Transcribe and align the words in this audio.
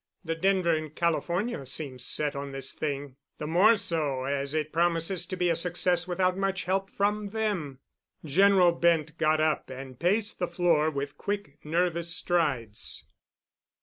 "The 0.25 0.33
Denver 0.33 0.73
and 0.75 0.95
California 0.95 1.63
seems 1.67 2.03
set 2.03 2.35
on 2.35 2.51
this 2.51 2.71
thing—the 2.73 3.45
more 3.45 3.77
so 3.77 4.23
as 4.23 4.55
it 4.55 4.73
promises 4.73 5.27
to 5.27 5.35
be 5.37 5.47
a 5.47 5.55
success 5.55 6.07
without 6.07 6.35
much 6.35 6.63
help 6.63 6.89
from 6.89 7.27
them." 7.29 7.77
General 8.25 8.71
Bent 8.71 9.19
got 9.19 9.39
up 9.39 9.69
and 9.69 9.99
paced 9.99 10.39
the 10.39 10.47
floor 10.47 10.89
with 10.89 11.19
quick, 11.19 11.59
nervous 11.63 12.09
strides. 12.11 13.03